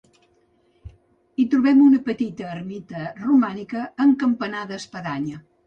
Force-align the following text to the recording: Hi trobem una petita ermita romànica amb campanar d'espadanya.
Hi 1.39 1.45
trobem 1.51 1.83
una 1.89 1.99
petita 2.09 2.49
ermita 2.55 3.05
romànica 3.21 3.87
amb 4.07 4.19
campanar 4.27 4.67
d'espadanya. 4.75 5.43